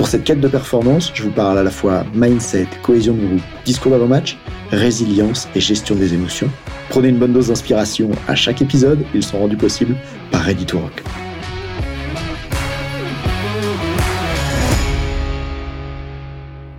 [0.00, 3.42] Pour cette quête de performance, je vous parle à la fois mindset, cohésion de groupe,
[3.66, 4.38] discours d'avant-match,
[4.70, 6.48] résilience et gestion des émotions.
[6.88, 9.94] Prenez une bonne dose d'inspiration à chaque épisode, ils sont rendus possibles
[10.30, 11.02] par Ready Rock.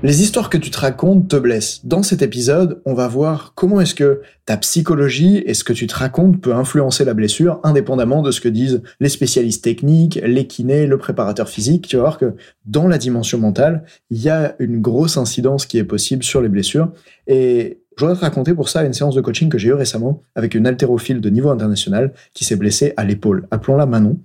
[0.03, 1.85] Les histoires que tu te racontes te blessent.
[1.85, 5.85] Dans cet épisode, on va voir comment est-ce que ta psychologie et ce que tu
[5.85, 10.47] te racontes peut influencer la blessure, indépendamment de ce que disent les spécialistes techniques, les
[10.47, 11.87] kinés, le préparateur physique.
[11.87, 12.33] Tu vas voir que
[12.65, 16.49] dans la dimension mentale, il y a une grosse incidence qui est possible sur les
[16.49, 16.91] blessures.
[17.27, 20.23] Et je voudrais te raconter pour ça une séance de coaching que j'ai eue récemment
[20.33, 23.47] avec une haltérophile de niveau international qui s'est blessée à l'épaule.
[23.51, 24.17] Appelons-la Manon.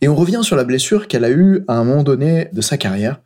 [0.00, 2.76] Et on revient sur la blessure qu'elle a eue à un moment donné de sa
[2.76, 3.20] carrière.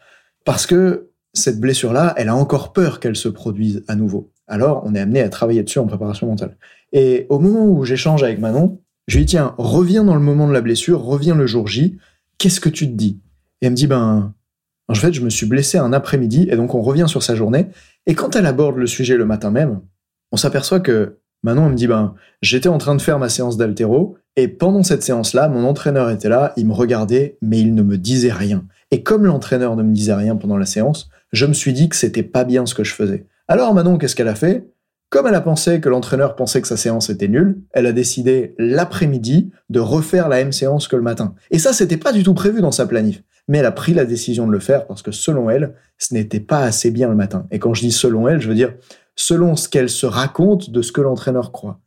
[0.46, 1.07] Parce que
[1.38, 4.30] cette blessure-là, elle a encore peur qu'elle se produise à nouveau.
[4.46, 6.56] Alors, on est amené à travailler dessus en préparation mentale.
[6.92, 10.48] Et au moment où j'échange avec Manon, je lui dis, tiens, reviens dans le moment
[10.48, 11.98] de la blessure, reviens le jour J,
[12.38, 13.20] qu'est-ce que tu te dis?
[13.60, 14.34] Et elle me dit, ben,
[14.88, 17.68] en fait, je me suis blessé un après-midi, et donc on revient sur sa journée.
[18.06, 19.80] Et quand elle aborde le sujet le matin même,
[20.32, 24.16] on s'aperçoit que Manon, me dit, ben, j'étais en train de faire ma séance d'altéro,
[24.36, 27.96] et pendant cette séance-là, mon entraîneur était là, il me regardait, mais il ne me
[27.96, 28.64] disait rien.
[28.90, 31.96] Et comme l'entraîneur ne me disait rien pendant la séance, je me suis dit que
[31.96, 33.26] c'était pas bien ce que je faisais.
[33.48, 34.68] Alors Manon, qu'est-ce qu'elle a fait?
[35.10, 38.54] Comme elle a pensé que l'entraîneur pensait que sa séance était nulle, elle a décidé
[38.58, 41.34] l'après-midi de refaire la même séance que le matin.
[41.50, 43.22] Et ça, c'était pas du tout prévu dans sa planif.
[43.48, 46.40] Mais elle a pris la décision de le faire parce que selon elle, ce n'était
[46.40, 47.46] pas assez bien le matin.
[47.50, 48.74] Et quand je dis selon elle, je veux dire
[49.16, 51.80] selon ce qu'elle se raconte de ce que l'entraîneur croit.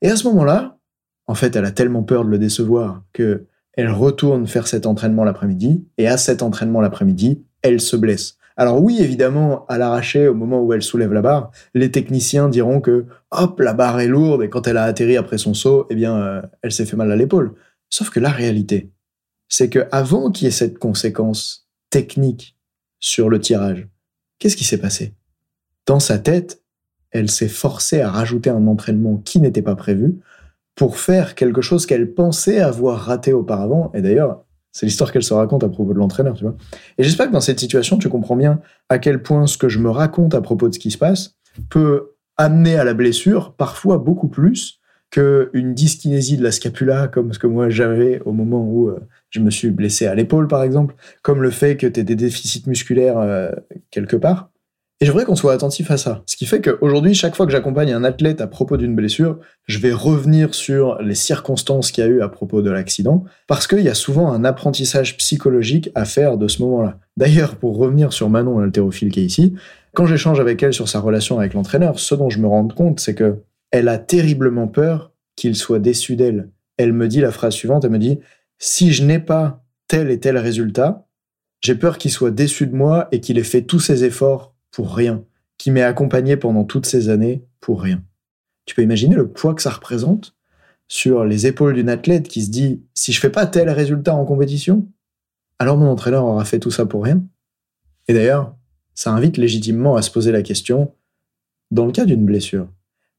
[0.00, 0.78] Et à ce moment-là,
[1.26, 5.22] en fait, elle a tellement peur de le décevoir que elle retourne faire cet entraînement
[5.22, 8.37] l'après-midi, et à cet entraînement l'après-midi, elle se blesse.
[8.60, 12.80] Alors oui, évidemment, à l'arraché, au moment où elle soulève la barre, les techniciens diront
[12.80, 15.94] que hop, la barre est lourde et quand elle a atterri après son saut, eh
[15.94, 17.54] bien, euh, elle s'est fait mal à l'épaule.
[17.88, 18.90] Sauf que la réalité,
[19.48, 22.56] c'est que avant qu'il y ait cette conséquence technique
[22.98, 23.86] sur le tirage,
[24.40, 25.14] qu'est-ce qui s'est passé?
[25.86, 26.60] Dans sa tête,
[27.12, 30.18] elle s'est forcée à rajouter un entraînement qui n'était pas prévu
[30.74, 33.92] pour faire quelque chose qu'elle pensait avoir raté auparavant.
[33.94, 34.44] Et d'ailleurs,
[34.78, 36.54] c'est l'histoire qu'elle se raconte à propos de l'entraîneur, tu vois.
[36.98, 39.80] Et j'espère que dans cette situation, tu comprends bien à quel point ce que je
[39.80, 41.34] me raconte à propos de ce qui se passe
[41.68, 44.78] peut amener à la blessure parfois beaucoup plus
[45.10, 49.00] qu'une dyskinésie de la scapula, comme ce que moi j'avais au moment où euh,
[49.30, 52.14] je me suis blessé à l'épaule, par exemple, comme le fait que tu aies des
[52.14, 53.50] déficits musculaires euh,
[53.90, 54.48] quelque part.
[55.00, 56.22] Et je voudrais qu'on soit attentif à ça.
[56.26, 59.78] Ce qui fait qu'aujourd'hui, chaque fois que j'accompagne un athlète à propos d'une blessure, je
[59.78, 63.82] vais revenir sur les circonstances qu'il y a eu à propos de l'accident, parce qu'il
[63.82, 66.98] y a souvent un apprentissage psychologique à faire de ce moment-là.
[67.16, 69.54] D'ailleurs, pour revenir sur Manon, l'haltérophile qui est ici,
[69.94, 72.98] quand j'échange avec elle sur sa relation avec l'entraîneur, ce dont je me rends compte,
[72.98, 73.36] c'est que
[73.70, 76.50] elle a terriblement peur qu'il soit déçu d'elle.
[76.76, 78.18] Elle me dit la phrase suivante, elle me dit,
[78.58, 81.06] si je n'ai pas tel et tel résultat,
[81.60, 84.94] j'ai peur qu'il soit déçu de moi et qu'il ait fait tous ses efforts pour
[84.94, 85.24] rien,
[85.56, 88.02] qui m'ait accompagné pendant toutes ces années pour rien.
[88.64, 90.36] Tu peux imaginer le poids que ça représente
[90.88, 94.24] sur les épaules d'une athlète qui se dit si je fais pas tel résultat en
[94.24, 94.88] compétition,
[95.58, 97.22] alors mon entraîneur aura fait tout ça pour rien.
[98.06, 98.56] Et d'ailleurs,
[98.94, 100.94] ça invite légitimement à se poser la question
[101.70, 102.68] dans le cas d'une blessure,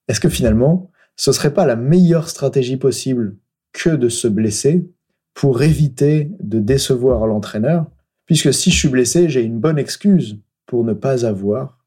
[0.10, 3.38] est-ce que finalement, ce serait pas la meilleure stratégie possible
[3.72, 4.90] que de se blesser
[5.36, 7.86] pour éviter de décevoir l'entraîneur,
[8.26, 11.80] puisque si je suis blessé, j'ai une bonne excuse pour ne pas avoir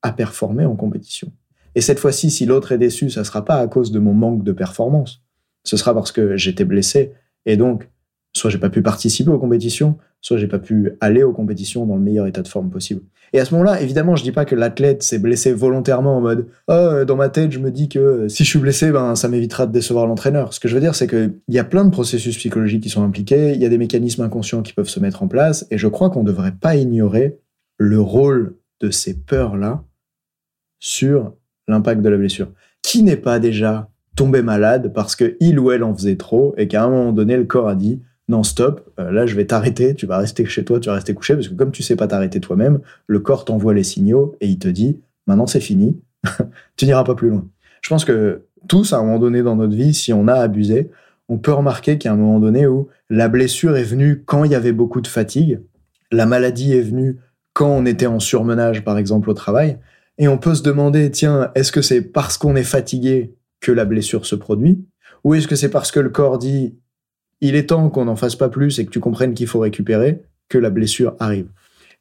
[0.00, 1.30] à performer en compétition.
[1.74, 4.14] Et cette fois-ci, si l'autre est déçu, ça ne sera pas à cause de mon
[4.14, 5.22] manque de performance.
[5.62, 7.12] Ce sera parce que j'étais blessé
[7.44, 7.90] et donc
[8.32, 11.96] soit j'ai pas pu participer aux compétitions, soit j'ai pas pu aller aux compétitions dans
[11.96, 13.02] le meilleur état de forme possible.
[13.34, 16.46] Et à ce moment-là, évidemment, je dis pas que l'athlète s'est blessé volontairement en mode
[16.68, 19.66] oh, dans ma tête, je me dis que si je suis blessé, ben ça m'évitera
[19.66, 20.54] de décevoir l'entraîneur.
[20.54, 23.04] Ce que je veux dire, c'est qu'il y a plein de processus psychologiques qui sont
[23.04, 25.88] impliqués, il y a des mécanismes inconscients qui peuvent se mettre en place, et je
[25.88, 27.38] crois qu'on ne devrait pas ignorer
[27.80, 29.82] le rôle de ces peurs-là
[30.80, 31.32] sur
[31.66, 32.52] l'impact de la blessure.
[32.82, 36.68] Qui n'est pas déjà tombé malade parce que il ou elle en faisait trop et
[36.68, 39.94] qu'à un moment donné, le corps a dit non, stop, euh, là je vais t'arrêter,
[39.94, 42.06] tu vas rester chez toi, tu vas rester couché, parce que comme tu sais pas
[42.06, 45.98] t'arrêter toi-même, le corps t'envoie les signaux et il te dit maintenant c'est fini,
[46.76, 47.48] tu n'iras pas plus loin.
[47.80, 50.90] Je pense que tous, à un moment donné dans notre vie, si on a abusé,
[51.30, 54.44] on peut remarquer qu'il y a un moment donné où la blessure est venue quand
[54.44, 55.60] il y avait beaucoup de fatigue,
[56.12, 57.16] la maladie est venue
[57.52, 59.78] quand on était en surmenage, par exemple, au travail.
[60.18, 63.84] Et on peut se demander, tiens, est-ce que c'est parce qu'on est fatigué que la
[63.84, 64.84] blessure se produit
[65.24, 66.74] Ou est-ce que c'est parce que le corps dit,
[67.40, 70.22] il est temps qu'on n'en fasse pas plus et que tu comprennes qu'il faut récupérer,
[70.48, 71.48] que la blessure arrive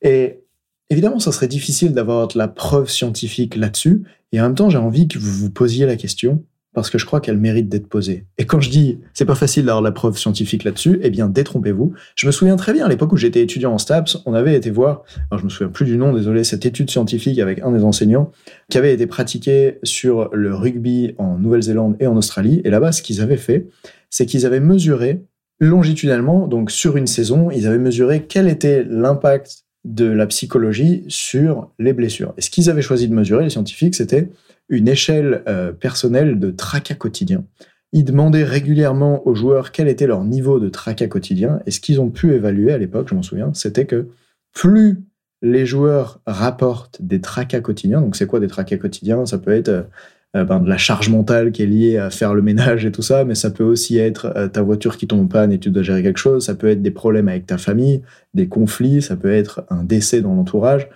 [0.02, 0.42] Et
[0.90, 4.04] évidemment, ça serait difficile d'avoir la preuve scientifique là-dessus.
[4.32, 6.44] Et en même temps, j'ai envie que vous vous posiez la question,
[6.74, 8.26] parce que je crois qu'elle mérite d'être posée.
[8.38, 11.94] Et quand je dis c'est pas facile d'avoir la preuve scientifique là-dessus, eh bien détrompez-vous.
[12.16, 14.70] Je me souviens très bien à l'époque où j'étais étudiant en STAPS, on avait été
[14.70, 17.84] voir, alors je me souviens plus du nom, désolé, cette étude scientifique avec un des
[17.84, 18.32] enseignants
[18.70, 22.62] qui avait été pratiquée sur le rugby en Nouvelle-Zélande et en Australie.
[22.64, 23.68] Et là-bas, ce qu'ils avaient fait,
[24.10, 25.22] c'est qu'ils avaient mesuré
[25.60, 31.72] longitudinalement, donc sur une saison, ils avaient mesuré quel était l'impact de la psychologie sur
[31.80, 32.34] les blessures.
[32.38, 34.30] Et ce qu'ils avaient choisi de mesurer, les scientifiques, c'était
[34.70, 37.44] une échelle euh, personnelle de tracas quotidien.
[37.92, 42.00] Ils demandaient régulièrement aux joueurs quel était leur niveau de tracas quotidien, et ce qu'ils
[42.00, 44.08] ont pu évaluer à l'époque, je m'en souviens, c'était que
[44.54, 45.02] plus
[45.42, 49.26] les joueurs rapportent des tracas quotidiens, donc c'est quoi des tracas quotidiens?
[49.26, 49.88] Ça peut être
[50.36, 53.02] euh, ben, de la charge mentale qui est liée à faire le ménage et tout
[53.02, 55.72] ça, mais ça peut aussi être euh, ta voiture qui tombe en panne et tu
[55.72, 58.04] dois gérer quelque chose, ça peut être des problèmes avec ta famille,
[58.36, 60.88] des conflits, ça peut être un décès dans l'entourage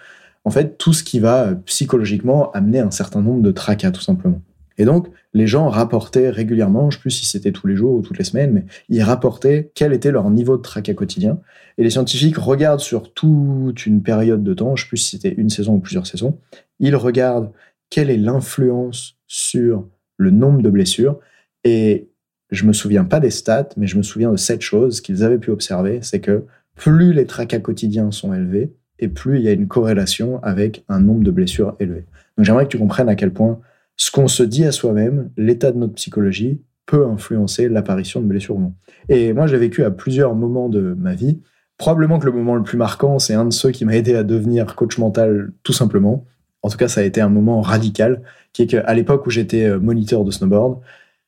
[0.46, 4.02] en fait, tout ce qui va euh, psychologiquement amener un certain nombre de tracas, tout
[4.02, 4.42] simplement.
[4.78, 7.94] Et donc, les gens rapportaient régulièrement, je ne sais plus si c'était tous les jours
[7.94, 11.40] ou toutes les semaines, mais ils rapportaient quel était leur niveau de tracas quotidien.
[11.78, 15.10] Et les scientifiques regardent sur toute une période de temps, je ne sais plus si
[15.12, 16.40] c'était une saison ou plusieurs saisons,
[16.80, 17.52] ils regardent
[17.90, 19.88] quelle est l'influence sur
[20.18, 21.20] le nombre de blessures.
[21.64, 22.10] Et
[22.50, 25.38] je me souviens pas des stats, mais je me souviens de cette chose qu'ils avaient
[25.38, 26.46] pu observer, c'est que
[26.76, 31.00] plus les tracas quotidiens sont élevés, et plus il y a une corrélation avec un
[31.00, 32.06] nombre de blessures élevé.
[32.38, 33.60] Donc j'aimerais que tu comprennes à quel point
[33.96, 38.56] ce qu'on se dit à soi-même, l'état de notre psychologie, peut influencer l'apparition de blessures
[38.56, 38.74] ou non.
[39.10, 41.40] Et moi, j'ai vécu à plusieurs moments de ma vie.
[41.78, 44.24] Probablement que le moment le plus marquant, c'est un de ceux qui m'a aidé à
[44.24, 46.26] devenir coach mental, tout simplement.
[46.62, 49.66] En tout cas, ça a été un moment radical, qui est qu'à l'époque où j'étais
[49.66, 50.80] euh, moniteur de snowboard,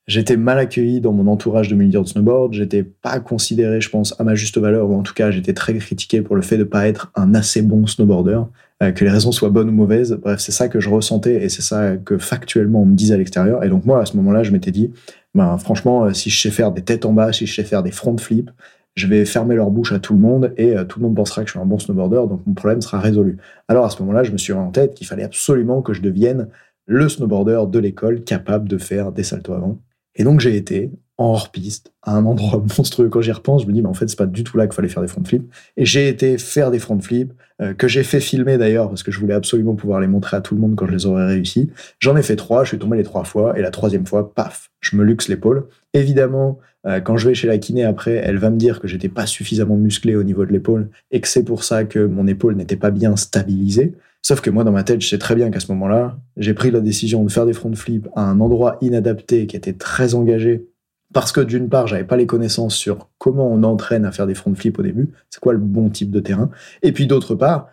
[0.08, 2.54] J'étais mal accueilli dans mon entourage de moniteurs de snowboard.
[2.54, 5.74] J'étais pas considéré, je pense, à ma juste valeur, ou en tout cas, j'étais très
[5.76, 8.42] critiqué pour le fait de pas être un assez bon snowboarder.
[8.84, 10.20] Euh, que les raisons soient bonnes ou mauvaises.
[10.22, 13.18] Bref, c'est ça que je ressentais et c'est ça que factuellement on me disait à
[13.18, 13.64] l'extérieur.
[13.64, 14.92] Et donc moi, à ce moment-là, je m'étais dit,
[15.34, 17.84] ben franchement, euh, si je sais faire des têtes en bas, si je sais faire
[17.84, 18.52] des front flips,
[18.96, 21.44] je vais fermer leur bouche à tout le monde et euh, tout le monde pensera
[21.44, 23.38] que je suis un bon snowboarder, donc mon problème sera résolu.
[23.70, 26.50] Alors à ce moment-là, je me suis en tête qu'il fallait absolument que je devienne
[26.86, 29.80] le snowboarder de l'école capable de faire des saltos avant.
[30.16, 33.10] Et donc j'ai été en hors-piste, à un endroit monstrueux.
[33.10, 34.76] Quand j'y repense, je me dis, mais en fait, c'est pas du tout là qu'il
[34.76, 35.50] fallait faire des front flips.
[35.78, 39.12] Et j'ai été faire des front flips, euh, que j'ai fait filmer d'ailleurs, parce que
[39.12, 41.72] je voulais absolument pouvoir les montrer à tout le monde quand je les aurais réussi.
[42.00, 44.72] J'en ai fait trois, je suis tombé les trois fois, et la troisième fois, paf,
[44.82, 45.68] je me luxe l'épaule.
[45.94, 49.10] Évidemment, euh, quand je vais chez la kiné après, elle va me dire que j'étais
[49.10, 52.56] pas suffisamment musclé au niveau de l'épaule, et que c'est pour ça que mon épaule
[52.56, 53.94] n'était pas bien stabilisée.
[54.28, 56.72] Sauf que moi, dans ma tête, je sais très bien qu'à ce moment-là, j'ai pris
[56.72, 60.66] la décision de faire des front flips à un endroit inadapté qui était très engagé.
[61.14, 64.34] Parce que d'une part, j'avais pas les connaissances sur comment on entraîne à faire des
[64.34, 66.50] front flips au début, c'est quoi le bon type de terrain.
[66.82, 67.68] Et puis d'autre part,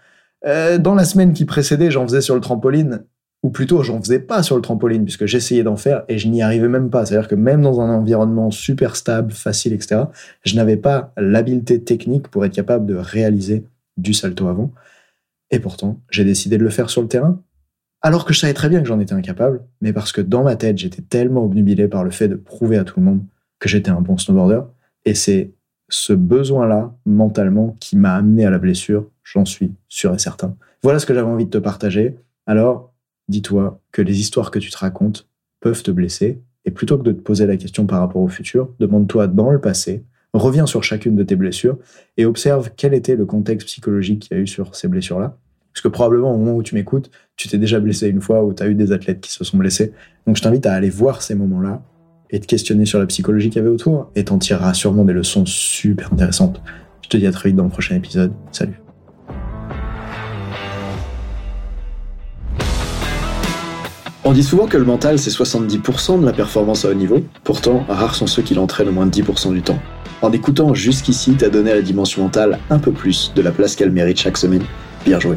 [0.45, 3.03] euh, dans la semaine qui précédait, j'en faisais sur le trampoline,
[3.43, 6.43] ou plutôt j'en faisais pas sur le trampoline, puisque j'essayais d'en faire et je n'y
[6.43, 7.07] arrivais même pas.
[7.07, 10.03] C'est-à-dire que même dans un environnement super stable, facile, etc.,
[10.45, 13.65] je n'avais pas l'habileté technique pour être capable de réaliser
[13.97, 14.71] du salto avant.
[15.53, 17.41] Et pourtant, j'ai décidé de le faire sur le terrain,
[18.01, 20.57] alors que je savais très bien que j'en étais incapable, mais parce que dans ma
[20.57, 23.25] tête, j'étais tellement obnubilé par le fait de prouver à tout le monde
[23.61, 24.63] que j'étais un bon snowboarder.
[25.05, 25.53] Et c'est
[25.91, 30.57] ce besoin-là, mentalement, qui m'a amené à la blessure, j'en suis sûr et certain.
[30.83, 32.17] Voilà ce que j'avais envie de te partager.
[32.47, 32.95] Alors,
[33.29, 35.29] dis-toi que les histoires que tu te racontes
[35.61, 38.75] peuvent te blesser, et plutôt que de te poser la question par rapport au futur,
[38.81, 40.05] demande-toi dans le passé
[40.39, 41.79] reviens sur chacune de tes blessures
[42.17, 45.39] et observe quel était le contexte psychologique qu'il y a eu sur ces blessures-là.
[45.73, 48.53] Parce que probablement au moment où tu m'écoutes, tu t'es déjà blessé une fois ou
[48.53, 49.93] tu as eu des athlètes qui se sont blessés.
[50.27, 51.83] Donc je t'invite à aller voir ces moments-là
[52.31, 55.13] et te questionner sur la psychologie qu'il y avait autour et t'en tireras sûrement des
[55.13, 56.63] leçons super intéressantes.
[57.03, 58.33] Je te dis à très vite dans le prochain épisode.
[58.51, 58.81] Salut.
[64.25, 67.85] On dit souvent que le mental c'est 70% de la performance à haut niveau, pourtant
[67.89, 69.81] rares sont ceux qui l'entraînent au moins 10% du temps.
[70.23, 73.75] En écoutant jusqu'ici, t'as donné à la dimension mentale un peu plus de la place
[73.75, 74.63] qu'elle mérite chaque semaine.
[75.05, 75.37] Bien joué.